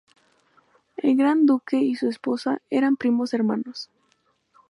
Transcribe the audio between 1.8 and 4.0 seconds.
su esposa eran primos hermanos.